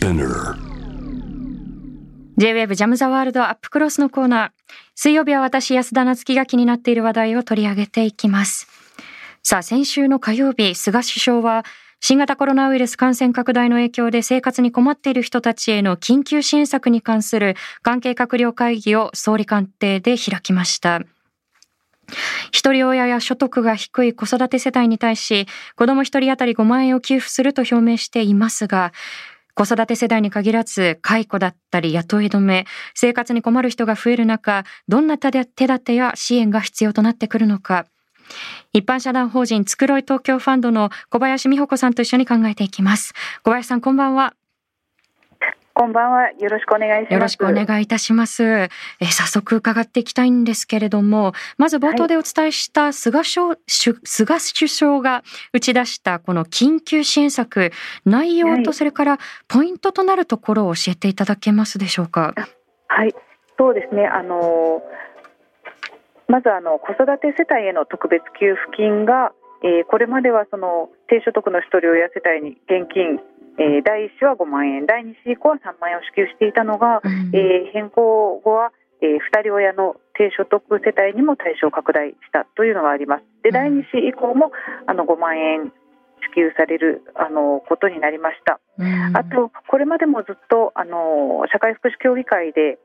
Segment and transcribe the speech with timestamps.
[0.00, 0.56] Spinner
[2.38, 4.50] J-WAVE ジャムザワールドアップクロスのコーナー。
[4.94, 8.66] 水曜日は私安田夏樹が気になっている話題を取り上げていきます。
[9.42, 11.66] さあ、先週の火曜日、菅首相は
[12.00, 21.02] 新型コロナウイルス感染拡大の影響で生活に困っている人たちへの緊急支援策に関する関係閣僚会議を総理官邸で開きました。
[22.52, 25.46] 一人親や所得が低い子育て世帯に対し、
[25.76, 28.92] 子供一人当たり5万円を給付すると表明していますが、
[29.54, 37.86] 子育て世代に限らず、解雇だったり雇い止め、生活に困る人が増える中、どんな手立てや支援が必要となってくるのか。
[38.72, 43.12] 一般社団法人つくろい東京ファンドの小林美穂子さんと一緒に考えていきます。
[43.42, 44.34] 小林さん、こんばんは。
[45.80, 46.30] こんばんは。
[46.32, 47.14] よろしくお願いします。
[47.14, 48.44] よろしくお願いいたします。
[48.44, 55.22] えー早速伺っていきたいんですけれども、まず冒頭でお伝えした菅首相,、菅首相が
[55.54, 57.70] 打ち出したこの緊急支援策、
[58.04, 62.34] 内容はいとそれからポイントとなるところを教えていただけますでしょうか？
[62.88, 63.14] はい、
[63.56, 64.06] そうですね。
[64.06, 64.82] あの
[66.28, 69.32] まずあの子育て世帯への特別給付金が、
[69.64, 73.18] えーこれまではその低所得の一人親世帯に現金、
[73.58, 83.24] えー第1子は5万円、第2子以降は3万円を支給していたのが、うんえー変更後は、え2人親の低所得世帯にも対象拡大したというのがあります。
[83.42, 84.52] でうん第2子以降も
[84.86, 85.72] あの5万円
[86.22, 88.60] 支給されるあのことになりました。
[88.78, 92.78] うんあと、これまでもずっとあの社会福祉協議会で、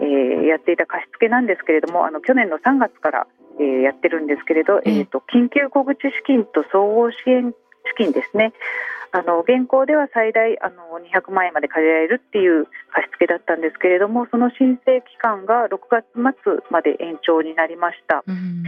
[0.00, 3.26] えーやっていた貸付なんですけれども、あの去年の3月から、
[3.58, 7.54] えーやってるんですけれど、えええーと緊急小口資金と総合支援
[7.96, 8.52] 資金ですね。
[9.14, 18.24] あの現行では最大あの200万円まで借りられるっていう貸付だったんですけれども、その申請期間が6月末まで延長になりました。
[18.26, 18.64] うん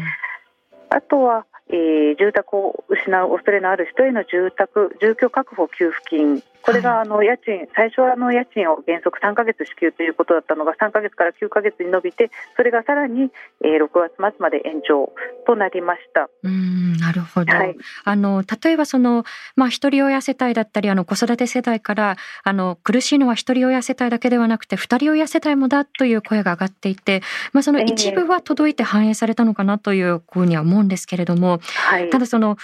[0.91, 13.31] あとは、えー住宅を失う恐れのある人への住宅住居確保給付金これはがあの家賃最初はあの家賃を原則3ヶ月支給ということだったのが3ヶ月から9ヶ月に伸びてそれがさらに、
[13.63, 15.13] えー6月末まで延長
[15.47, 16.31] となりました。
[16.43, 17.53] うんなるほど。
[17.53, 19.25] はいあの例えばその
[19.57, 27.23] まあ一人親世帯だったりあの子育て世帯からあの苦しいのは一人親世帯だけではなくて二人親世帯もだという声が上がっていて、
[27.53, 32.57] まあそのええ一部は届いて反映されたのかなというふうには思うんですけれども、はいただその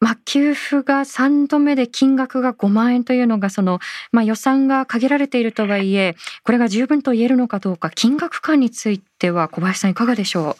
[0.00, 3.78] まあ、給付が3度目で金額が5万円というのがその、
[4.12, 10.56] まあ、予算が限られているとはいえこれが十分と言えるのかどうか金額感については小林さんいかがでしょ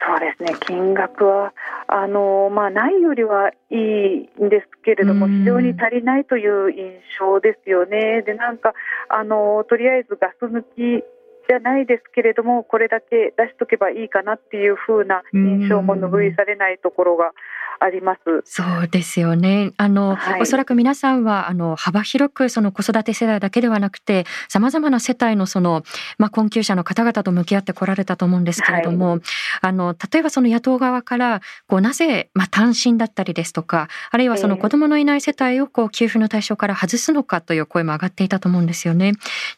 [0.00, 0.56] そうですね。
[0.60, 1.52] 金額は
[1.88, 5.40] あの、まあ、ないよりはいいんですけれどもうん。
[5.40, 8.22] 非常に足りないという印象ですよね。
[8.22, 8.74] でなんか
[9.08, 11.04] あのとりあえずガス抜き
[11.48, 17.32] じゃないですけれどもこれだけ出しとけばいいかなっていう風な印象も拭いされないところが
[17.80, 18.18] あります。
[18.26, 19.72] うそうですよね。
[19.76, 20.42] あの、はい。
[20.42, 25.82] おそらく皆さんはあの幅広くその子育て世代だけではなくてさまざまな世帯のその、
[26.18, 29.20] まあ、困窮者の方々と向き合ってこられたと思うんですけれども、
[29.60, 34.60] あの例えばその野党側からこうなぜ、まあ、単身だったりですとかあるいはそのええ。
[34.60, 39.12] 子どものいない世帯をこう給付の対象から外すのかという声も上がっていたと思うんですよね。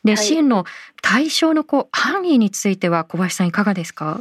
[0.05, 0.25] で、はい。
[0.25, 0.65] 支援の
[1.03, 4.21] 対象のこう範囲については小林さんいかがですか？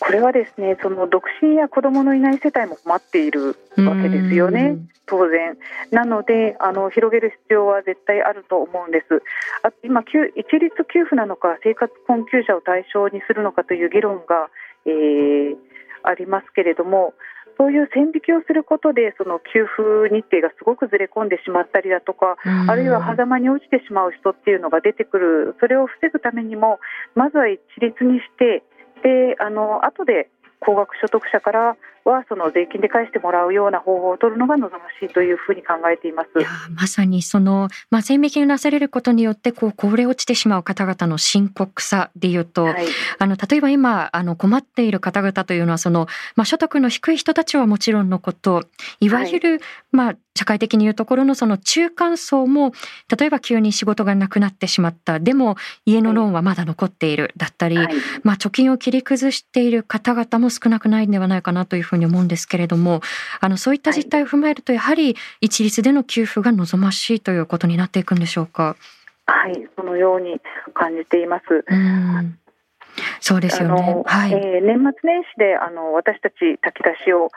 [0.00, 4.78] これはですねその独身や子どものいない世帯も困っているわけですよね。
[5.06, 5.56] 当然。
[5.90, 9.22] なのであの広げる必要は絶対あると思うんです。
[9.62, 14.50] あ今給一律給付なのか生活困窮者を対象にするのかという議論が、
[14.86, 15.56] えー
[16.02, 17.14] ありますけれども
[17.58, 22.36] そういう線引きをすることでその給付日程がすごくずれ込んでしまったりだとか
[22.68, 25.56] あるいは狭間に落ちてしまう人っていうのが出てくる。
[25.58, 26.78] それを防ぐためにも
[27.16, 28.62] まずは一律にして
[29.02, 31.76] であの後で高額所得者から
[32.08, 36.28] はその税金で返してもらうような方法を取るのが望ましいというふうに考えています。
[36.38, 36.42] い。
[36.42, 42.86] やまさにその、まあ、線引きがなされることによってこうこぼれ落ちてしまう方々の深刻さでいうと、はい。
[43.18, 48.64] あの例えば今あの困っている方々というのはその、まあ、所得の低い人たちはもちろんのこと
[49.00, 49.60] いわゆる、
[49.92, 52.72] まあ、社会的に言うところのその中間層も
[53.18, 55.18] 例えば急に仕事がなくなってしまった。
[55.18, 57.32] でも家のローンはまだ残っている。
[57.36, 57.88] だったり、はい。
[58.22, 63.00] まあ、貯金を切り崩している方々も少なくないんではないかなというふうに思うんですけれども
[63.40, 68.76] あのそういった実態を踏まえるとやはり一律での給付が望ましいということになっていくんでしょうか？
[69.26, 70.40] はい、そのように
[70.74, 71.64] 感じています。
[71.66, 72.38] うん
[73.20, 74.02] そうですよね。
[74.06, 77.28] はい、えー、年末年始であの私たち炊き出しを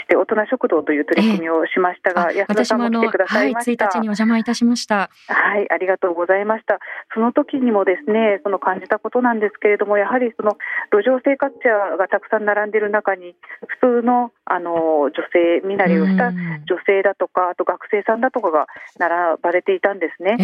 [0.00, 3.86] して大人食堂という取り組みをしましたが、えー、安田さんも来てくださいました。
[3.86, 5.10] はい、1日にお邪魔いたしました。
[5.28, 6.78] はい、ありがとうございました。
[7.14, 10.56] その時にもですね、その感じたことなんですけれども、やはりその
[10.92, 13.34] 路上生活者がたくさん並んでいる中に
[13.80, 18.66] 普通のあの女性身なりをした女性だとか、あと学生さんだとかが
[18.98, 20.36] 並ばれていたんですね。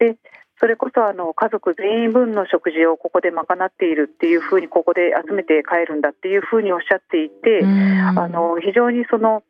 [0.00, 0.18] えー、で
[0.60, 9.42] それこそあの家族全員分の食事をここで賄っているっていうふうにここで集めて帰るんだっていうふうにおっしゃっていてあの非常にその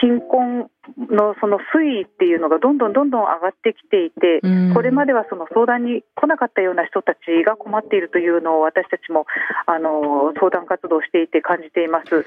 [0.00, 0.70] 貧困
[1.10, 4.40] のその推移っていうのがどんどんどんどん上がってきていて、
[4.74, 9.26] これまではその相談に来なかったような人たちが困っているというのを私たちも
[9.66, 12.24] あの相談活動していて感じています。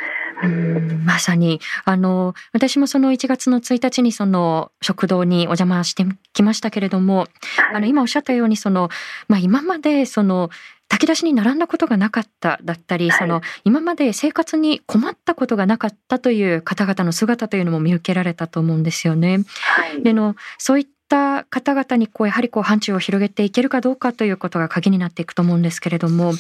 [1.06, 7.28] まさにあの私もその1月の1日にその食堂にお邪魔してきましたけれども、はい、
[7.76, 8.90] あの今おっしゃったようにその
[9.28, 10.50] まあ今までその
[10.92, 19.40] 炊き出しに並んだことがなかっただったり、はい、その今まで生活に困ったことがなかったという方々の姿というのも見受けられたと思うんですよね。
[19.62, 26.38] はい、でのそういった方々にこうやはりこう範疇を広げていけるかどうかということが鍵になっていくと思うんですけれども、はい、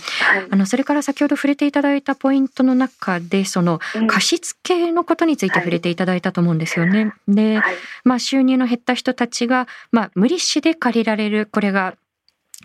[0.50, 7.13] あのそれから先ほど触れていただいたポイントの中でその貸付のことについて触れていただいたと思うんですよね。
[7.30, 7.62] で、
[8.03, 11.95] まあ、収入の減った人たちが、まあ、無利子で借りられるこれが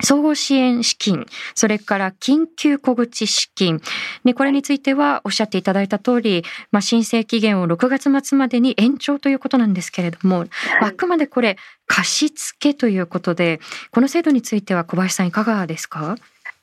[0.03, 3.81] 総合支援資金、それから緊急小口資金。
[4.25, 10.49] で、これについてはおっしゃっていただいた通り、まあ、申請期限を6月末までに延長ということなんですけれども、はい、
[10.81, 11.57] あくまでこれ
[11.87, 13.61] 貸付ということで、
[13.91, 16.17] この制度については小林さんいかがですか？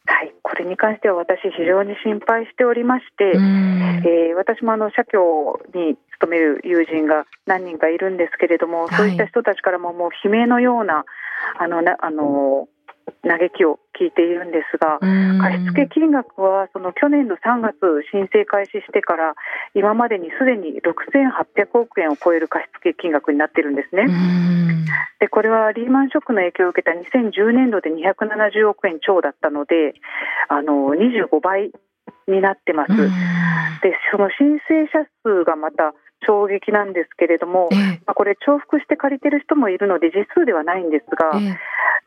[0.06, 11.06] はい、これに関しては私非常に心配しておりまして、えー、私もあの社協に勤める友人が何人かいるんですけれども、はい、そういった人たちからももう悲鳴のような
[11.58, 12.68] あのなあの
[13.24, 17.78] 嘆きを聞いているんですが、貸付金額はその去年の3月
[18.12, 19.36] 申請開始してから
[19.74, 24.08] 今までにすでに6800億円を超える貸付金額になっているんですね。
[25.20, 29.94] でこれはリーマンショックの影響を受けた2010年度で270億円超だったので
[30.50, 31.72] あの25倍
[32.28, 32.92] になってます。
[32.92, 35.94] でその申請者数がまた
[36.26, 41.58] 衝撃なんですけれども、えー、まあ、これ重複して借りてる人もいるので実数ではないんですが、えー、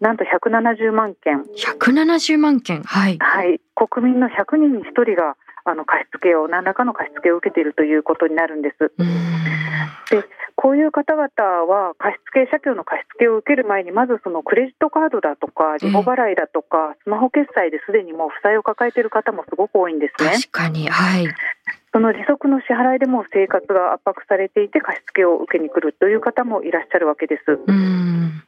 [0.00, 1.42] なんと170万件。
[1.56, 2.82] 170万件。
[2.82, 8.92] はい、はい、国民の100人に1人があの貸付を何らかの貸付を受けているということになるんです。
[10.10, 10.24] で
[10.54, 11.28] こういう方々
[11.66, 20.30] は貸付社協の貸付を受ける前にまずそのクレジットカードだとかリボ払いだとか、スマホ決済ですでにもう負債を抱えている方もすごく多いんですね。
[20.30, 20.88] 確かに。
[20.88, 21.26] はい
[21.96, 27.56] その利息の支払いでも生活が圧迫されていて貸付を受けに来るという方もいらっしゃるわけです。
[27.56, 28.42] うん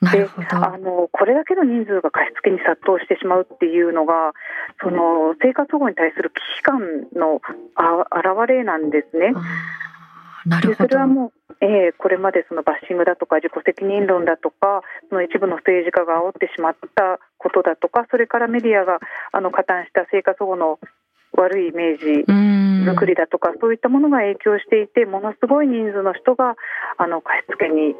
[0.00, 4.32] であのこれだけの人数が貸付に殺到してしまうっていうのが
[4.82, 6.80] その生活保護に対する危機感
[7.14, 7.40] の
[7.76, 9.32] あ表れなんですね。
[10.46, 19.00] なるほどそれはもう、えー、これまでそのバッシングだとか自己責任論だとかその一部の政治家が煽ってしまったことだとかそれからメディアが
[19.32, 20.78] あの加担した生活保護の
[21.36, 26.56] 悪いイメージ作りだとかそういったものが影響していてものすごい人数の人が
[26.98, 27.94] あの貸付に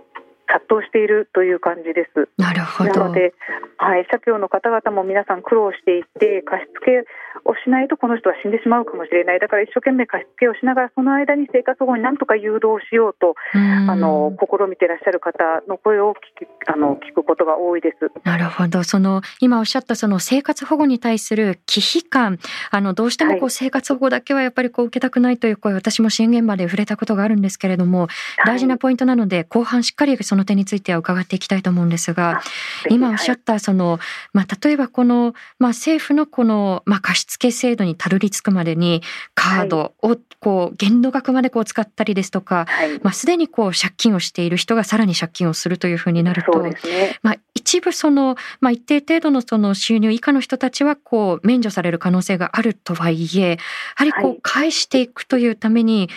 [0.46, 2.28] 殺到しているという感じです。
[2.36, 2.90] なるほど。
[2.90, 3.32] なので、
[3.78, 7.04] はい、社協の方々も皆さん苦労していて、貸付
[7.44, 9.40] をしないとこの人は死んでしまうかもしれない。
[9.40, 18.10] だから一生懸命貸付をしながら、その間に生活保護になんとか誘導しようと、あの試みていらっしゃる方の声を聞きあの聞くことが多いです。
[18.24, 18.84] なるほど。
[18.84, 22.38] その今おっしゃったその生活保護に対する忌避感、
[22.70, 28.08] あのどうしてもこう生活保護だけはやっぱりこう受けたくないという声、私も支援現場で触れたことがあるんですけれども、
[28.46, 32.42] 大事なポイントなので、後半しっかりその点については伺っていきたいと思うんですが、
[32.90, 33.98] 今おっしゃったその、
[34.32, 39.02] まあ、例えばこの、まあ、政府のこの、まあ、貸付制度にたどり着くまでに
[39.34, 46.76] カードをこう限度額までこう使ったりですとか、はい、まあ、すでにこう借金をしている人がさらに借金をするというふうになると、ね、
[47.22, 53.56] まあ、一部その、まあ、一定程度のその収入以下の人たちはこう免除される可能性があるとはいえや
[53.96, 56.10] はりこう返していくというために、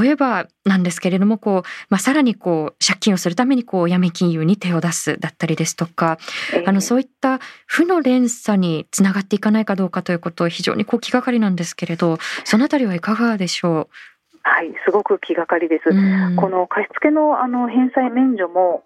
[0.00, 6.18] 例えばなんですけれどもこう、まあ、さらにこう借金をするためにこう闇金融に手を出すだったりですとか、
[6.66, 13.88] あのそういった負の連鎖につながっていかないかどうかということ非常にこう気がかりなんですけれどそのあたりはいかがでしょう？
[14.42, 15.90] はい、すごく気がかりです。
[16.36, 18.84] この貸付のあの返済免除も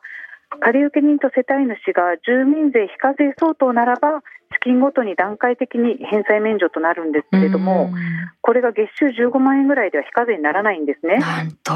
[0.59, 7.93] 借受人と世帯主が住民税非課税相当ならば資金ごとに段階的に返済免除となるんですけれども、
[8.41, 11.19] これが月収15万円ぐらいでは非課税にならないんですね。
[11.19, 11.73] なんと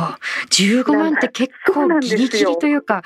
[0.51, 3.03] 15万って結構ギリギリというか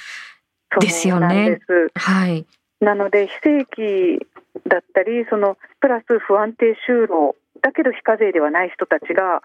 [0.81, 1.61] ですよね。
[1.95, 2.47] はい。
[2.81, 4.27] なので非正規
[4.67, 9.43] だったりそのプラス不安定就労だけど非課税ではない人たちが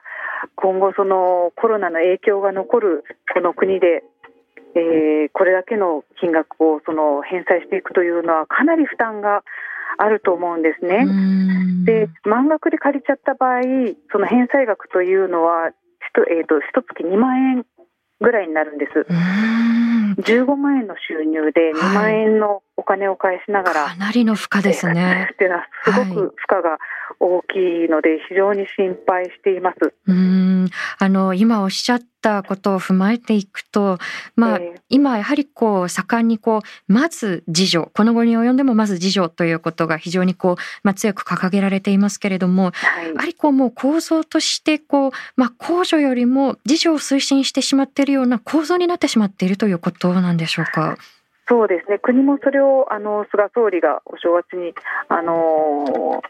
[0.56, 3.04] 今後そのコロナの影響が残る
[3.34, 4.04] この国で、
[4.76, 9.44] えー、これだけの金額をその返済していくというのはかなり負担が
[9.98, 11.06] あると思うんですね。
[11.86, 13.62] で満額で借りちゃった場合
[14.12, 15.72] その返済額というのは
[16.30, 17.66] えーと、一月2万円
[18.22, 19.06] ぐらいになるんです。
[20.22, 25.30] 15万円の収入で2万円のお金を返しながら、かなりの負荷ですね。
[25.34, 26.78] っていうのはすごく負荷が
[27.20, 29.94] 大きいので非常に心配しています。
[30.08, 33.98] うんあの今おっしゃったことを踏まえていくと、
[34.36, 50.98] まあ、えー、今やはりこう盛んにこうまず自助この後に及んでもまず自助ということが非常にこう、まあ、強く掲げられていますけれども、はい、やはりこうもう構造としてこう、まあ、控除よりも自助を推進してしまっているような構造になってしまっているということなんでしょうか？
[51.48, 54.74] そうですね国もそれをあの菅総理がお正月に
[55.10, 55.34] あの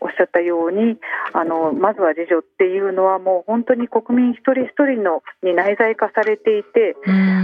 [0.01, 0.97] おっしゃったように
[1.33, 6.95] あのまずは自助っていうのはもう本当に国民一人一人のに内在化されていて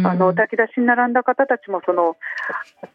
[0.04, 2.18] あの炊き出しに並んだ方たちもその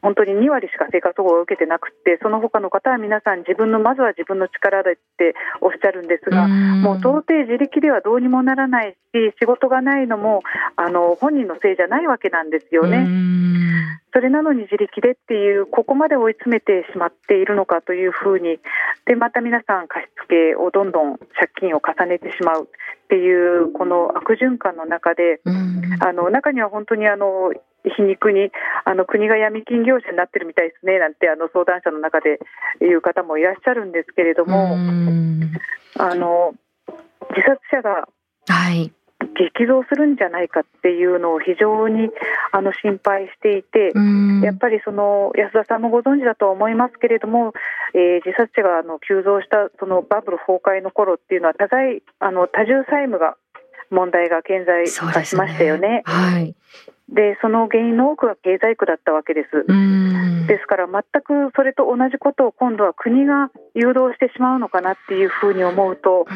[0.02, 8.96] 本当に2割しか生活保護を受けてなくてその他の方は皆さん自分のまずは自分の力でっておっしゃるんですがもう到底自力ではどうにもならないし
[9.38, 10.42] 仕事がないのも
[10.76, 13.63] あの本人のせいじゃないわけなんですよね。
[14.14, 18.60] それなのに自力でっていうここまで追い詰めてしまっているのかというふうに
[19.06, 27.52] でまた皆さん貸付をどんどん借金を重ねてしまうっていうこの悪循環の中で、うん、あの中には本当にあの
[27.84, 28.50] 皮肉に
[28.84, 32.38] あの国が闇金業者になってるみたいですねなんてあの相談者の中で
[32.80, 35.50] いう方もいらっしゃるんですけれども、うん、
[35.98, 36.54] あの
[37.30, 38.06] 自殺者が、
[38.46, 38.92] はい
[39.34, 42.10] 激増するんじゃないかっていうのを非常に
[42.52, 43.92] あの心配していて、
[44.42, 47.52] やっぱりその安田さんもご存知だと思いますけれども、
[47.94, 53.36] えー、自殺者があの急増したそのバブル崩壊の頃っていうのは多大あの多重債務が
[53.90, 55.88] 問題が顕在化しましたよね。
[55.88, 56.54] ねはい、
[57.08, 59.64] でその原因の多くが経済区だったわけです。
[60.46, 66.26] ですから全くそれと同じことを今度は国が誘導してしまうのかなっていうふうに思うと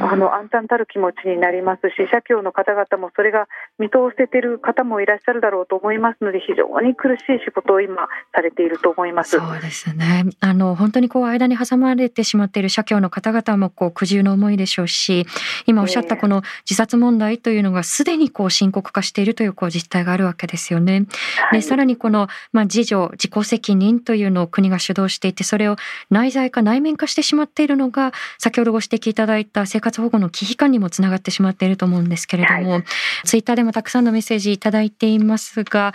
[0.00, 3.46] あの暗淡たる気持ちになりますし社協の方々もそれが
[3.78, 9.38] 見通せている方もいらっしゃるだろうと思いますので非常に苦しい仕事を今されていると思います。
[9.38, 10.24] そうですね。
[10.40, 15.26] あの本当にこう間に挟まれてしまっている社協の方々もこう苦渋の思いでしょうし
[15.66, 21.06] 今おっしゃったこの自殺問題というのがすでにこう深刻化しているというこう実態があるわけですよね。
[21.52, 25.76] でさらにこの、まあ、自助自己責任というのを国が主導していてそれを
[26.10, 32.84] 内在化内面化してしまっているのが先ほどご指摘いただいた生活保護の危機感にもつながってしまっていると思うんですけれども、はい、
[33.24, 35.94] ツイッターでもたくさんのメッセージいただいていますが、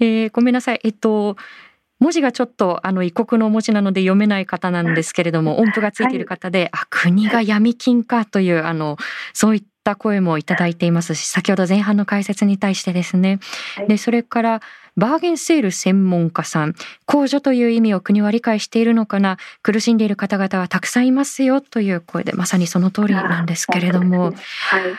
[0.00, 0.80] えー、ごめんなさい。
[0.82, 1.36] えっと
[1.98, 8.98] 文字がちょっとあの異国の文字なので読めない方なんですけれども音符がついている方で、はい、あ国が闇金かというあの
[9.32, 13.38] そういったった声もいただいていますし、先ほど前半の解説に対してですね。
[13.86, 14.62] で、それから、
[14.96, 16.74] バーゲンセール専門家さん、
[17.06, 24.34] 控除という意味を国は理解しているのかな、苦しんでいる方々はたくさんいますよという声で、まさにその通りなんですけれども、はい、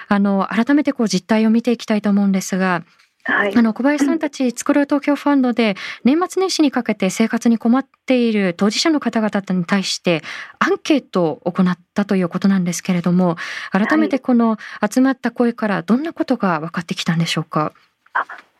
[0.07, 2.83] あの、改めてこう実態を見ていきたいと思うんですが、
[3.29, 5.75] はい、あの小林さんたち作ろう東京ファンドで
[6.05, 10.23] 年末年始にかけて生活に困っている当事者の方々に対して
[10.59, 13.35] アンケートを行ったということなんですけれども
[13.73, 14.57] 改めてこの
[14.89, 17.73] 集まった声からどんなことが分かってきたんでしょうか？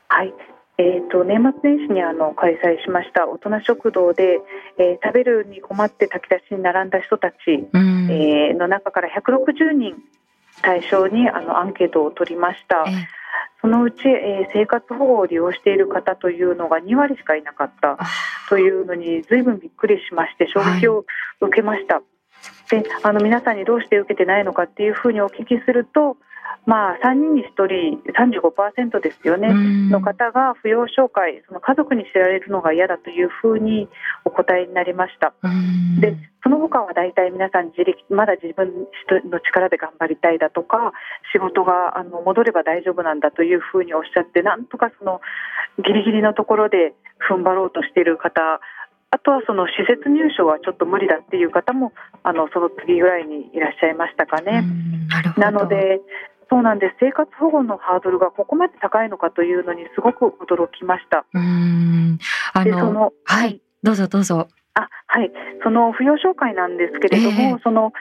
[0.10, 0.34] はい
[0.80, 4.40] えーと、年末年始にあの開催しました大人食堂で、
[4.78, 7.36] えー、食べるに困って炊き出しに並んだ人たち、
[7.74, 9.96] うん、えー、の中から160人
[10.62, 12.86] 対象にあのアンケートを取りました。
[12.88, 13.18] えー
[13.60, 17.98] そのうち、えー、生活保護を利用している方というのが2割しかいなかった
[18.50, 21.06] というのに随分びっくりしまして衝撃を
[21.42, 21.96] 受けました。
[21.96, 22.02] は
[22.72, 26.18] い、であの皆さんにどうして受けてないのかっていうふうにお聞きすると
[26.66, 29.54] まあ、3人に1人35%ですよね、
[29.90, 33.88] の方が扶養紹介その家族に知られるのが嫌だというふうに
[34.26, 35.34] お答えになりました。
[36.02, 38.88] でその他は大体皆さん自力まだ自分
[39.32, 40.92] の力で頑張りたいだとか
[41.34, 45.22] 仕事があの戻れば大丈夫なんだというふうにおっしゃってなんとかその
[45.78, 46.94] ギリギリのところで
[47.32, 48.60] 踏ん張ろうとしている方
[49.10, 54.64] あとはその施設入所はちょっと無理だっていう方もあのその次ぐらいにいらっしゃいましたかね。
[55.38, 56.02] なので
[56.50, 56.96] そうなんです。
[57.00, 61.26] 生活保護のハードルがここまで高いのかというのにすごく驚きました。
[61.34, 62.20] うん。
[62.54, 64.48] あのはい、どうぞどうぞ。
[64.76, 65.32] あはい。
[65.64, 67.92] その扶養紹介なんですけれども、えー、その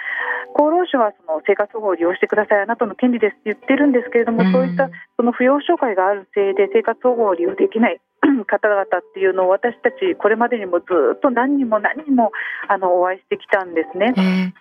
[0.54, 8.00] 厚労省はその生活保護を利用してくださいあなたの権利ですって言ってるんですけれども、そういったその扶養紹介があるせいで生活保護を利用できない
[8.48, 10.86] 方々っていうのを私たちこれまでにもず
[11.16, 12.32] っと何人も何人も
[12.68, 14.54] あのお会いしてきたんですね。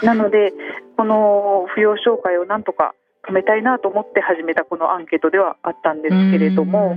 [0.00, 0.52] えー、なので
[0.96, 2.94] この扶養照会をなんとか
[3.28, 6.96] 止めたいなと思って始めたこのアンケートではあったんですけれども。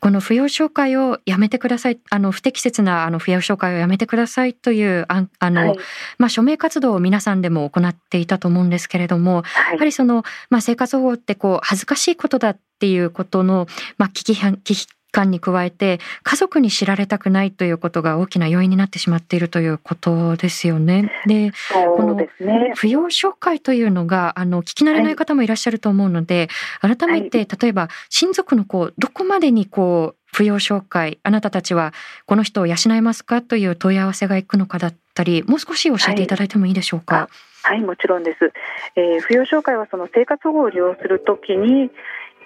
[0.00, 5.78] この扶養照会をやめてください、あの不適切なあの扶養照会をやめてくださいというああの、はい、
[6.18, 21.10] まあ署名活動を皆さんでも行っていたと思うんですけれども、はい、やはりそのまあ生活保護ってこう恥ずかしいことだっていうことのまあ危機危機感に加えて家族に知られたくないということが大きな要因になってしまっているということですよね。
[21.26, 21.52] で、ね、
[21.96, 26.48] この扶養紹介というのがあの聞き慣れない方もいらっしゃると思うので、
[26.80, 31.94] はい、改めて例えば親族のこうどこまでにこう扶養紹介あなたたちは
[32.26, 37.16] この人を養えますかという問い合わせがいくのかだったりもう少し教えていただいてもいいでしょうか？
[37.16, 37.28] はい
[37.60, 38.52] はい、もちろんです。
[38.94, 41.90] えー、扶養紹介はその生活保護を利用するときに、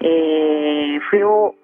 [0.00, 1.54] えー、扶養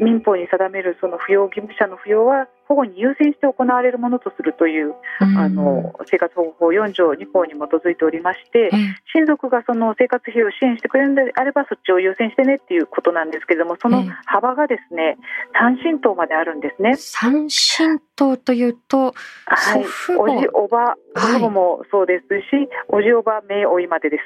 [0.00, 15.18] 民法に定めるその扶養義務者の扶養は保護に優先して行われるものとするという、うん、あの生活保護法4条2項に基づいておりまして、うん、親族がその生活費を支援してくれるのであればそっちを優先してねっていうことなんですけれどもその幅がですね、
[15.52, 16.96] 三親等まであるんですね。
[16.96, 19.14] 三親等というと、
[19.46, 19.84] はい、
[20.18, 24.22] おじおば祖母もそうですし、はい、おじおば姪おいまでです。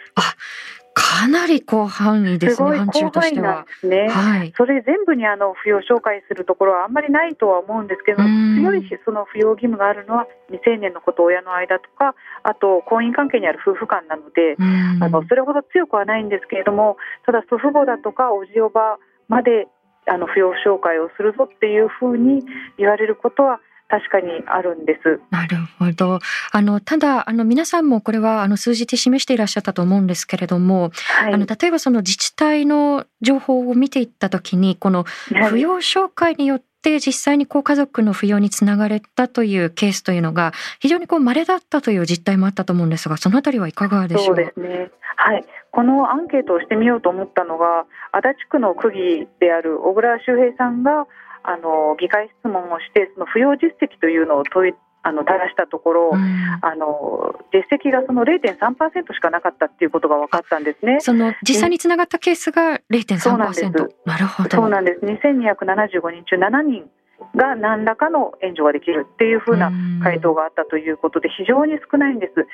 [0.96, 3.66] あかなり広範囲ですね、範疇としては。
[3.82, 14.56] ね、はい、それ全部にあの扶養紹介するところはあんまりないとは思うんですけど、強いし、その扶養義務があるのは未成年の子と親の間とか、あと婚姻関係にある夫婦間なので、
[15.00, 16.96] あのそれほど強くはないんですけれども、
[17.26, 18.98] ただ祖父母だとかおじおば
[19.28, 19.66] まで
[20.06, 22.44] あの扶養紹介をするぞっていうふうに
[22.78, 23.60] 言われることは
[23.94, 25.20] 確かにあるんです。
[25.30, 26.18] なるほど。
[26.50, 44.24] あのただあの皆さんもこれはあの数字で示していらっしゃったと思うんですけれども、はい、あの例えばその自治体の情報を見ていったときにこの扶養紹介によって実際にこう家族の扶養につながれたというケースというのが非常にこう稀だったという実態もあったと思うんですが、そのあたりはいかがでしょう？
[44.26, 44.90] そうですね。
[45.16, 45.44] はい。
[45.70, 51.06] このアンケートをしてみようと思ったのが足立区の区議である小倉修平さんが
[51.44, 54.72] あの議会質問をしてその扶養実績というのを問い
[55.06, 60.96] あの垂らしたところ、うん、あの実績がその0.3%しかなかったっていうことが分かったんですね。
[61.00, 63.18] その実際につながったケースが0.3%。
[63.18, 63.70] そうなんです。
[64.06, 64.50] なるほど。
[64.50, 65.04] そうなんです。
[65.04, 66.90] 2275人中7人
[67.36, 69.70] が何らかの援助ができるっていうふうな
[70.02, 72.46] 回答があったということで非常に少ないんです。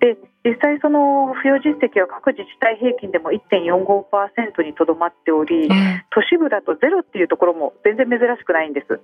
[0.00, 5.68] で実際その扶養実績は各自治体平均でも1.45%にとどまっており、
[6.14, 9.00] 都市部だとゼロっていうところも全然珍しくないんです。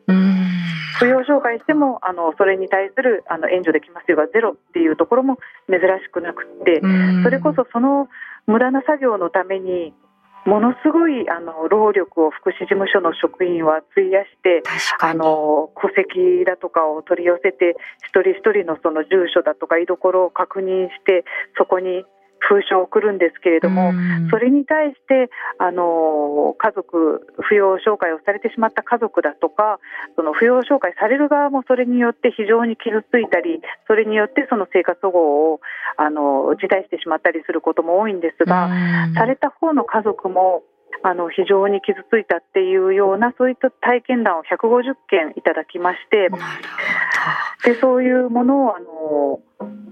[1.01, 4.17] 扶養紹介してもあのそれに対するあの援助できますよ。
[4.17, 6.81] がゼロっていうところも珍しくなくて
[7.25, 8.09] それこそその
[8.47, 9.95] 無駄な作業のために
[10.45, 14.63] ものすごいあの労力を福祉事務所の職員は費やして
[14.99, 21.25] あの戸籍だとかを取り寄せて一人一人のその住所だとか居所を確認して
[21.57, 22.05] そこに
[22.49, 23.93] 封書を送るんですけれども、
[24.31, 29.79] それに対してあの家族扶養紹介をされてしまった家族だとか
[30.17, 35.61] その扶養紹介される側もそれによって非常に傷ついたりそれによってその生活保護を
[35.97, 38.71] あの辞退してしまったりすることも多いんですが、
[39.15, 40.63] された方の家族も
[41.03, 46.29] あの非常に傷ついたっていうようなそういった体験談を150件いただきまして
[47.65, 49.41] でそういうものをあの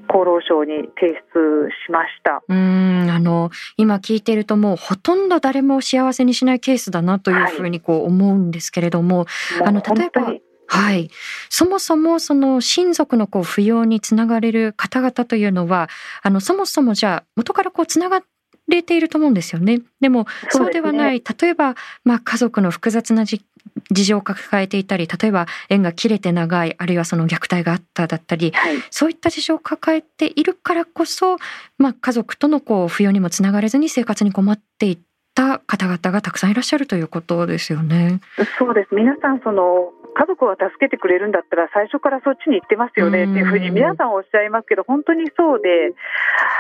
[0.09, 2.43] 厚労省に提出しました。
[2.49, 9.27] うんあの今聞いているともうほとんど誰も幸せにしないケースだなというふうにこう思うんですけれども、はい、
[9.67, 10.35] あの例えば
[10.73, 11.11] はい。
[11.49, 15.89] そもそもその親族のこう扶養につながれる方々というのは、
[16.23, 18.25] あのそもそもじゃあ元からこうつながっ
[18.71, 19.81] れていると思うんですよね。
[20.01, 23.43] でもそうではない、ね、例えば、まあ、家族の複雑な事
[23.91, 31.37] 情を抱えていたり例えば縁が切れて長いあるいはその虐待があっただったり、はい、そういった事情を抱えているからこそ、
[31.79, 34.99] まあ、家族とのこう扶養にもつながれずに生活に困っていっ
[35.35, 38.21] た方々がたくさんいらっしゃるということですよね。
[38.59, 45.95] そうです皆さんその家族は助けてくれるんだったら最初からそっちに行ってますよねっていうふうに皆さんおっしゃいますけど本当にそうで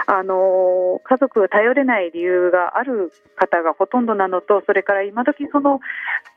[0.06, 5.80] あの家族が頼れない理由がある方がほとんどなのとそれから今時その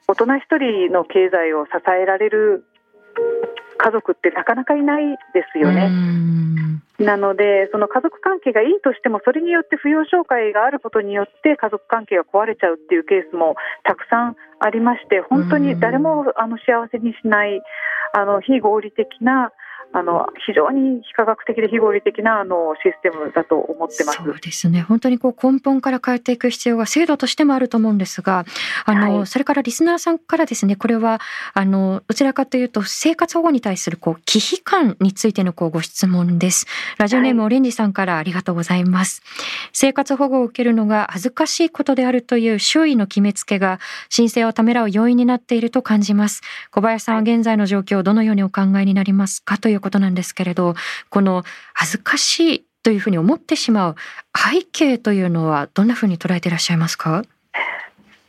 [0.08, 2.66] 大人一人の経済を支えられる
[3.78, 5.92] 家族ってなかなかいないですよね。
[7.04, 17.62] なので、その家族関係がいいとしても、それによって扶養障害があることによって、家族関係が壊れちゃうっていうケースもたくさんありまして、本当に誰もあの幸せにしない、
[18.14, 19.52] あの非合理的な
[19.96, 24.18] あの非常に非科学的で非合理的なあのシステムだと思ってます。
[24.18, 24.82] そうですね。
[24.82, 28.46] 本当にこう根本から変えていく必要が制度としてもあると思うんですが
[28.86, 31.22] あの、はい、それからリスナーさんからですねこれは
[31.54, 36.66] あのどちらかというと生活保護に対するこう忌避感についてのこうご質問です。
[36.98, 43.80] ラジオネームオレンジさんからありがとうございます、はい、生活保護を受けるのが恥ずかしいことであるという周囲の決めつけが
[44.10, 46.42] 申請をためらう要因になっていると感じます。
[46.72, 49.58] 小林さんは現在の状況をどのようにお考えになりますか？
[49.58, 50.74] ということなんですけれど
[51.10, 51.44] この
[51.74, 53.96] 恥ずかしいというふうに思ってしまう
[54.36, 57.24] 背景というのはどんなふうに捉えていらっしゃいますか？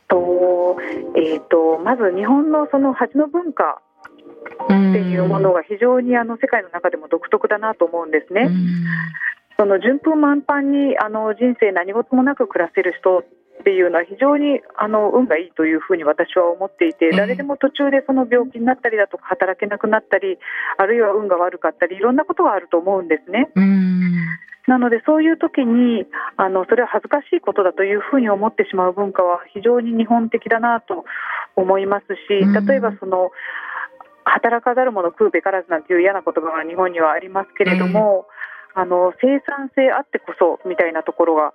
[0.09, 0.77] と,、
[1.17, 3.81] えーと、まず日本のその恥の文化
[4.65, 8.51] っていうものが非常にあの世界の中でも独特だなと思うんですね。
[9.59, 13.25] その順風満帆にあの人生何事もなく暮らせる人っ
[13.65, 20.39] ていうのは非常にあの運がいいというふうに私は思っていて誰でも途中でその病気になったりだとか働けなくなったり
[20.79, 23.51] あるいは運が悪かったりいろんなことがあると思うんですね。
[24.67, 31.05] なのでそういう時にあのそれは恥ずかしいことだというふうに思ってしまう文化は非常に日本的だなと
[31.57, 33.31] 思いますし例えばその
[34.25, 38.27] 働かざる者食うべからずなんていう嫌な言葉が日本にはありますけれども、
[38.75, 41.53] あの生産性あってこそみたいなところが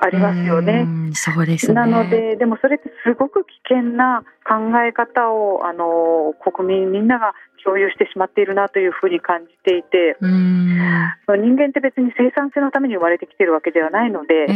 [0.00, 0.86] ありますよね。
[1.12, 4.54] そうです、ね、なので、でもそれってすごく危険な考
[4.86, 14.46] え方をあの国民みんなが共有してしまっているなというふうに感じていて、人間って別に生産性のために生まれてきているわけではないので、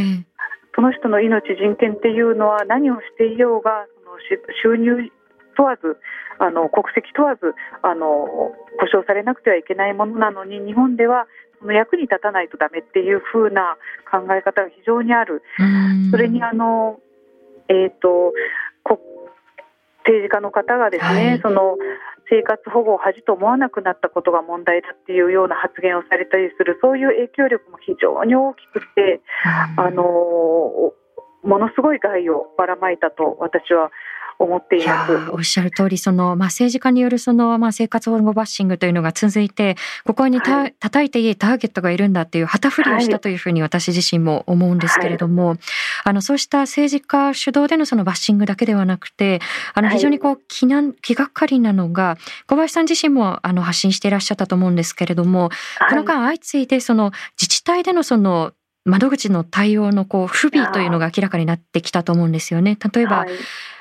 [0.74, 5.10] その人の命、人権っていうのは何をしていようが、その収入
[5.56, 5.96] 問わず、
[6.38, 8.52] あの国籍問わずあの保
[8.90, 11.26] 障されなくてはいけないものなのに日本では
[11.60, 13.76] その役に立たないとダメっていう風な
[14.10, 15.42] 考え方が非常にある。
[16.10, 17.00] それにあの、
[17.68, 18.32] えーと、
[20.06, 21.76] 政治家の方がですね、はい、その
[22.30, 29.20] 生活保護を恥と思わなくなったことが問題だっていうような発言をされたりするそういう影響力も非常に大きくて、
[29.76, 33.90] あのものすごい害をばらまいたと私は
[34.38, 35.12] 思っています。
[35.30, 45.58] おっしゃる通り、その、まあ、政治家によるその、まあ、生活保護バッシングというのが続いて、ここにた、はい、叩いていいターゲットがいるんだっていう旗振りをしたというふうに私自身も思うんですけれども、はい、
[46.04, 49.40] あの、そうした政治家主導でのそのバッシングだけではなくて、
[49.74, 55.50] あの、非常にこう、気難、気がかりなのが、小林さん自身も、あの、発信していらっしゃったと思うんですけれども、
[55.88, 58.52] この間相次いで、その、自治体でのその、
[58.86, 62.78] 窓口の対応のこう不備というのが明らかになってきたと思うんですよね。
[62.94, 63.28] 例えば、はい、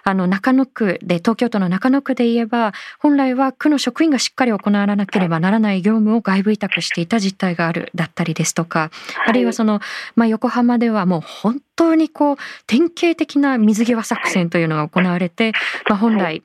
[0.04, 9.80] あの中野区で東京都の中野区で言えば本来は区の職員がしっかり行わなければならない業務を外部委託していた実態があるだったりですとか、はい、あるいはその、
[10.16, 15.54] まあ、横浜ではもう本当にこう典型的な水際作戦というのが行われて、
[15.88, 16.42] まあ、本来、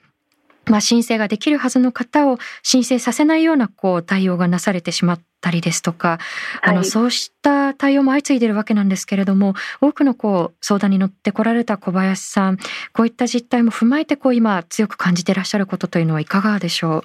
[0.66, 6.18] まあ、申請ができるはずの方を申請させないようなこう対応がなされてしまったりですとか、
[6.62, 12.58] あの、そうした対応も相次いでいるわけなんですけれども、多くのこう相談に乗ってこられた小林さん、
[12.92, 17.02] こういった実態も踏まえてこう今強く感じていらっしゃることというのはいかがでしょう？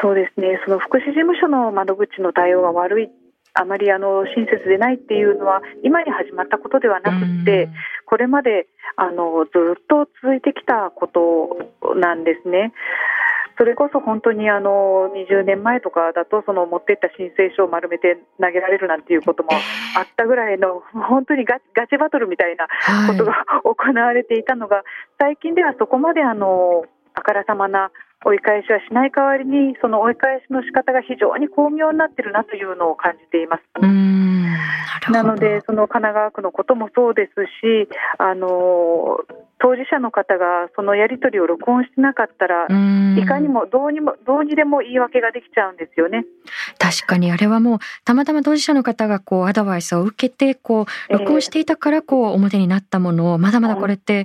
[0.00, 0.60] そうですね。
[0.64, 3.08] その福祉事務所の窓口の対応が悪い
[3.52, 7.68] あまりあの親切でないっていうのは今に始まったことではなくて
[8.06, 9.50] これまであのず
[9.80, 12.72] っと続いてきたことなんですね。
[13.60, 22.66] それこそ本当にあの20年前とかだとその持っていった申請書を丸めて投げられるなんていうこともあったぐらいの本当にガチバトルみたいな
[23.06, 24.82] ことが 行われていたのが
[25.18, 27.90] 最近ではそこまであのあからさまな
[28.24, 35.12] 追い返しはしない代わりにその追い返しの仕方が非常に巧妙になっているなというのを感じています。
[35.12, 39.18] なのでその神奈川区のこともそうですしあの
[39.60, 46.24] 当事者の方がそのやり取りを録音してなかったらいかにもどうにもどうにでも言い訳ができちゃうんですよね。
[46.78, 54.24] 確かにあれはもうたまたま当事者の方がこうアドバイスを受けてこう録音していたからこう表になったものをまだまだこれって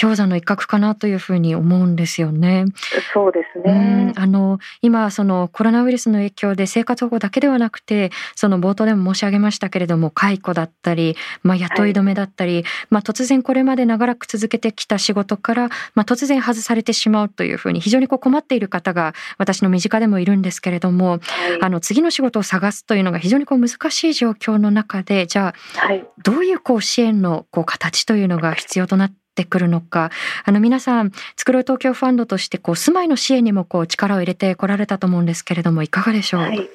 [0.00, 2.64] 氷山の一角かなというふうに思うんですよね。
[3.12, 4.12] そうですね。
[4.16, 21.20] あの今そのコロナウイルスの影響で生活保護だけではなくてその冒頭でも申し上げましたけれども解雇だったり、まあ、雇い止めだったり、はい、まあ、突然これまで長らく続けてきた仕事から、まあ、突然外されてしまうというふうに非常にこう困っている方が私の身近でもいるんですけれども、はい、
[21.62, 30.10] あの次の仕事を探すというのが非常にこう難しい状況の中でじゃあ、はい、どういうこう支援のこう形というのが必要となってってくるのか。
[30.44, 36.68] あの皆さん作ろう東京ファンドとしてこう住まいの支援にもこう力を入れてこられたと思うんですけれどもいかがでしょう、はい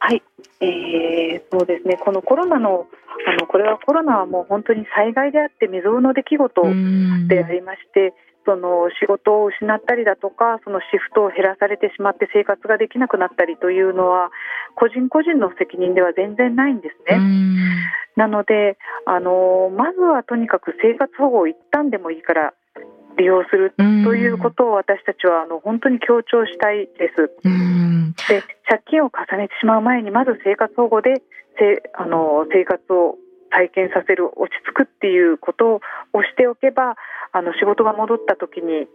[0.00, 0.22] はい、
[0.60, 1.96] えー、そうですね。
[1.96, 2.86] このコロナの
[3.26, 6.62] あのこれはコロナはもう本当に災害であって未曾有の出来事
[7.28, 8.14] でありまして。
[8.48, 14.30] その仕事を失ったりだとかそのシフトを減らされてしまって生活ができなくなったりというのは
[14.74, 17.20] 個人個人の責任では全然ないんですね。
[18.16, 22.54] なのであのまずはとにかく生活保護を一旦でもいいから
[23.18, 27.30] 利用するということを私たちはあの本当に強調したいです。
[28.28, 31.22] で借金を重ねてしまう前にまず生活保護で
[31.58, 33.16] せあの生活を
[33.50, 35.80] 体験させる落ち着くっていうことを
[36.22, 36.96] しておけば
[37.32, 38.86] あの仕事が戻った時に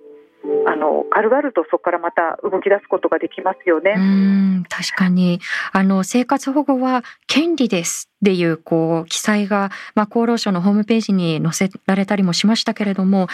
[0.67, 3.95] あの軽々とそこからまた動き出すことができますよね。
[3.97, 5.39] うん確かに
[5.71, 13.27] あの生活保護は権利ですっていうこう記載が、まあ、厚労省のホームページに載せられたりもしましたけれども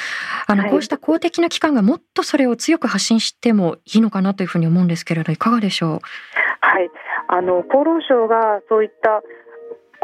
[0.48, 6.00] あの、こうした公的な機関がもっとそれを強く発信してもいいのかなというふうに思うんですけれどいかがでしょう？
[6.62, 6.90] はい
[7.28, 9.22] あの厚労省がそういった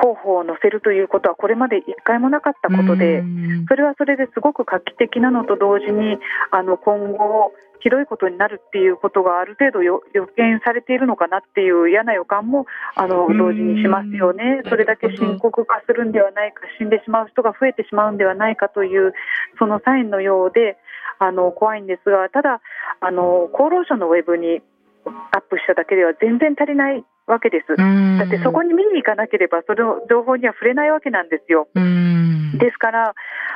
[0.01, 3.23] 候補を載せるということはこれまで一回もなかったことで
[3.67, 6.17] それはそれですごく画期的なのと同時に
[6.51, 7.53] あの今後
[7.85, 14.63] ひどいことになるっていうことがある程度予見されているのかなっていう嫌な予感もあの同時にしますよね。
[14.67, 19.13] それだけ深刻化するんではないか死んでしまう人が増えてしまうんではないかという
[19.59, 20.77] そのサインのようで
[21.19, 22.59] あの怖いんですがただ
[23.01, 24.61] あの厚労省のウェブに
[25.05, 27.75] アップしただけでは全然足りないわけです。
[27.75, 31.67] だってそこに見に行かなければその情報には触れないわけなんですよ。
[31.73, 33.15] ですから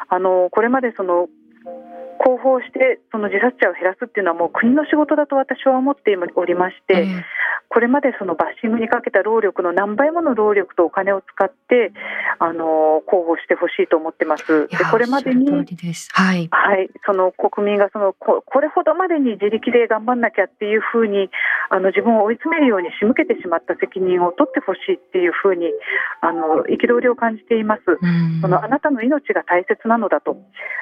[0.09, 1.27] あのこれまでその
[2.23, 7.07] 広報してその自殺者を減らすっていうのはもう国の仕事だと私は思っておりまして、
[7.69, 11.93] これまでそのバッシングにかけた労力の何倍もの労力とお金を使って
[12.39, 14.67] あの広報してほしいと思ってます。
[14.67, 15.45] でこれまでに
[16.13, 21.29] はい、はい、その国民がそのここれほどまでに自力で頑張んなきゃっていうふうに
[21.69, 25.69] あの自分を追い詰めるように仕向けてしまった責任を取ってほしいっていうふうに
[26.21, 27.83] あの憤りを感じています。
[28.41, 30.37] そのあなたの命が大切なのだと。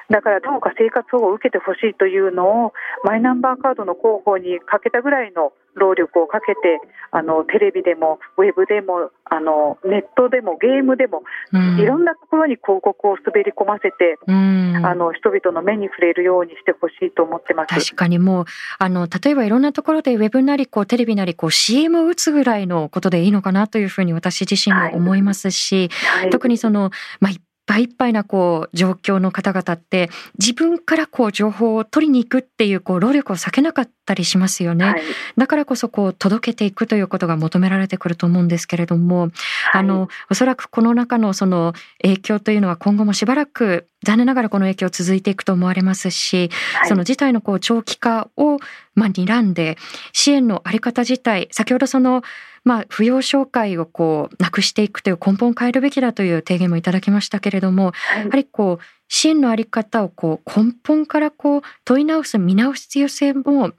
[0.09, 2.73] だからどうか生活保護を受けてほしいというのを
[3.03, 6.79] マイナンバーカードの広報にかけたぐらいの労力をかけて
[7.11, 17.73] あのテレビでもウェブでもあのネットでもゲームでも、うん、いろんなところに広告を滑り込ませて、うん、あの人々の目に触れるようにしてほしいと思ってます。
[17.73, 18.45] 確かにもう
[18.79, 26.21] あの例えばいろんなところでウェブなりこうテレビなりこう CM を打つぐらいのことでいいのかなというふうに私自身も思いますし、はい。
[26.23, 35.01] はい、特にその、まあ、一ぱいいっぱいなこう状況の方々って自分からこう情報を取りに行くっていうこう労力を避けなかったりしますよね、はい、
[35.35, 39.31] だからこそこう届けていくということが求められてくると思うんですけれども、はい、
[39.73, 48.59] あのおそらくこの中のその影響というのは今後もしばらく残念ながらこの影響続いていくと思われますし、はい、その事態のこう長期化を
[48.95, 49.77] まあ睨んで
[50.13, 52.23] 支援のあり方自体先ほどその
[52.67, 63.71] まあ、扶養紹介をこうなくしていくという根本を変えるべきだという提言もいただきましたけれども、はい、やはりこう支援のあり方をこう根本からこう問い直す見直す必要性も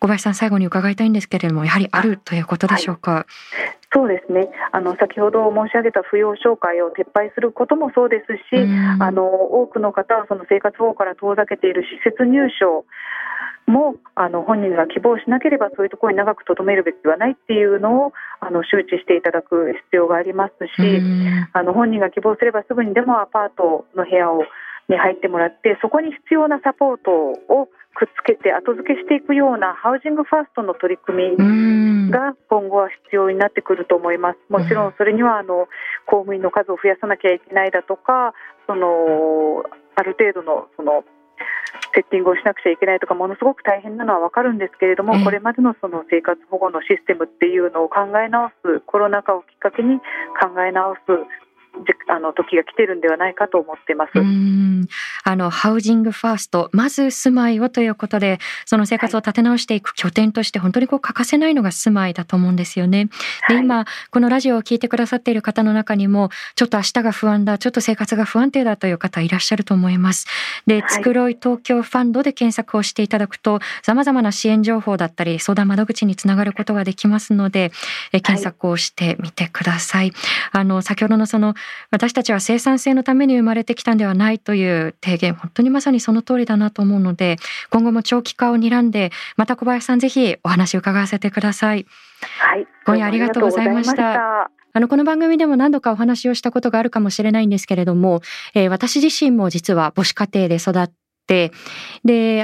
[0.00, 3.12] 小林さん最後に伺いたいんですけれどもやはりあるということでしょうか？
[3.12, 3.24] はい。
[3.92, 4.50] そうですね。
[4.72, 8.60] あの先ほど申し上げた扶養紹介を撤廃することもそうですし、
[8.98, 12.84] あの多くの方はその生活保護から遠ざけている施設入所
[13.66, 21.00] もあの本人が希望しなければそういうところに長くとどめるべきではないっていうのをあの周知していただく必要がありますし
[21.52, 24.44] あの本人が希望すればすぐにでもアパートの部屋を
[24.88, 34.38] に入ってもらってそこに必要なサポートをくっつけて後付けしていくようなハウジングファーストの取り組みが今後は必要になってくると思います。
[34.50, 34.94] もちろん。
[34.98, 35.68] それにはあの
[36.06, 38.34] 公務員の数を増やさなきゃいけないだとか
[38.66, 39.62] その
[39.94, 41.04] ある程度のその
[41.94, 49.98] セッティングをしなくちゃいけないとかものすごく大変なのは分かるんですけれども、これまでのその生活保護のシステムっていうのを考え直すコロナ禍をきっかけに
[50.40, 51.00] 考え直す
[52.08, 54.12] あの時が来てるんではないかと思ってます。
[55.24, 63.08] あのハウジングファーストまず住まいをということでその生活を立て直していく拠点として本当にこう欠かせないのが住まいだと思うんですよね。
[63.48, 70.26] で今このラジオを聞いてくださっている方の中にもちょっと明日が不安だちょっと生活が不安定だという方いらっしゃると思います。
[70.66, 77.72] で、つくろい東京ファンドで検索をしていただくと様々な支援情報だったり相談窓口につながることができますので
[78.12, 80.12] え検索をしてみてください。
[80.52, 81.54] あの先ほどのその
[81.90, 87.36] 私たちは生産性のために生まれてきたんではないという提言本当にまさにその通りだなと思うので
[87.70, 91.86] 今後も長期化を睨んでまた小林さんぜひお話を伺わせてください。
[92.38, 94.50] はい、今夜ありがとうございました。
[94.76, 98.22] あの、この番組でも何度かお話をしたことがあるかもしれないんですけれども、
[98.54, 101.52] えー、私自身も実は母子家庭で育って、で、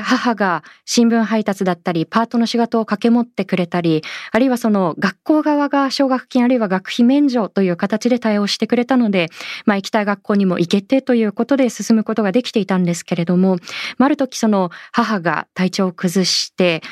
[0.02, 9.28] 母が新聞配達だったり、パートの仕事を掛け持ってくれたり、あるいはその学校側が奨学金あるいは学費免除という形で対応してくれたので、
[9.66, 13.58] まあ行きたい学校にも行けてということで進むことができていたんですけれども、
[13.98, 16.82] ある時その母が体調を崩して、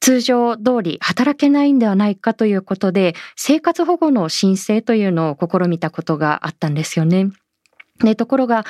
[0.00, 7.30] 通常通り働けないんではないかということで、生活保護の申請というのを試みたことがあったんですよね。
[8.00, 8.64] で、ところが、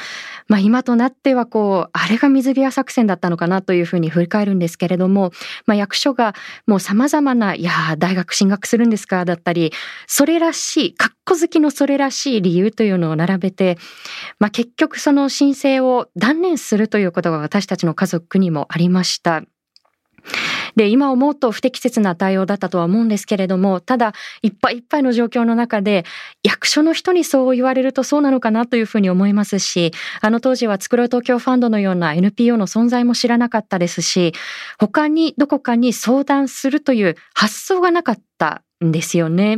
[0.48, 5.32] まあ今となってはこう、あれが水際作戦だったのかなというふうに振り返るんですけれども、
[5.66, 6.34] まあ役所が
[6.66, 9.72] もう様々な、いや大学進学するんですかだったり、
[10.06, 13.78] それらしい、格好好きのそれらしい理由というのを並べて、
[14.38, 19.42] まあ結局その申請を断念するということが私たちの家族にもありました。
[20.78, 26.04] で、今思うと不適切な対応だったとは思うんですけれども、ただ、いっぱいいっぱいの状況の中で、
[26.44, 34.34] 役所の人にそう言われるとそうなのかなというふうに思いますし、あの当時は作ろう東京ファンドのような NPO の存在も知らなかったですし、
[34.78, 39.56] 他にどこかに相談するという発想がなかったんですよね。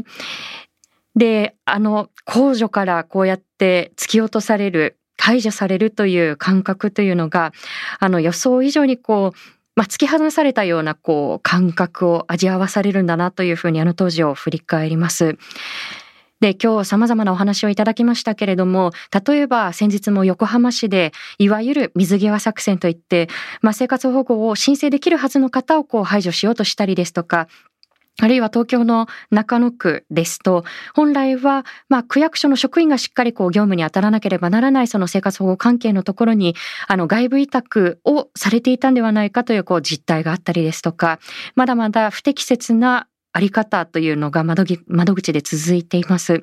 [1.16, 7.52] で、あの、控除からこうやって突き落とされる、解除されるという感覚というのが、
[7.98, 15.38] あの予想以上にこう、まあ、突き放されたようなこう感覚を味わわされるんだなというふうにあの当時を振り返ります。
[16.40, 18.92] で、今日様々なお話をいただきましたけれども、
[19.26, 23.28] 例えば先日も横浜市で、いわゆる水際作戦といって、
[23.60, 27.46] まあ、生活保護を申請できるはずの方をこう排除しようとしたりですとか、
[28.20, 36.54] あるいは東京の中野区ですと、本来は、まあ、区役所の職員がしっかりこう業務に当たらなければならないその生活保護関係のところに、
[36.86, 41.18] あの外部委託をされていたんではないかというこう実態があったりですとか、
[41.54, 44.64] まだまだ不適切なあり方というのが窓
[45.14, 46.42] 口で続いています。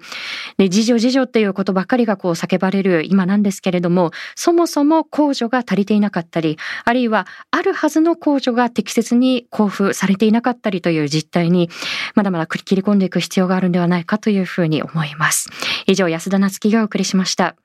[0.58, 11.69] で、自助自助っていうことばかりがこう叫ばれる今なんですけれども、そもそも控除が足りていなかったり、あるいはあるはずの控除が適切に交付されていなかったりという実態に、
[12.15, 15.50] まだまだ切り込んでいく必要があるんではないかというふうに思います。
[15.88, 17.56] 以上、安田なつきがお送りしました。